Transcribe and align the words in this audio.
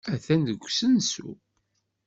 Attan 0.13 0.41
deg 0.47 0.59
usensu. 0.67 1.29